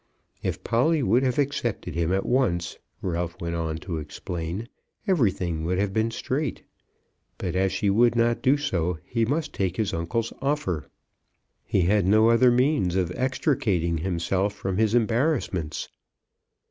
[0.41, 4.67] If Polly would have accepted him at once, Ralph went on to explain,
[5.07, 6.63] everything would have been straight;
[7.37, 10.89] but, as she would not do so, he must take his uncle's offer.
[11.67, 15.87] He had no other means of extricating himself from his embarrassments.